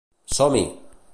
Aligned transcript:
Som-hi! 0.37 0.65